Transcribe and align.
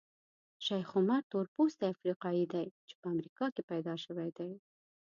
شیخ 0.65 0.89
عمر 0.97 1.21
تورپوستی 1.31 1.91
افریقایي 1.93 2.45
دی 2.53 2.65
چې 2.87 2.93
په 3.01 3.05
امریکا 3.13 3.45
کې 3.55 3.61
پیدا 3.71 3.93
شوی 4.05 4.29
دی. 4.37 4.51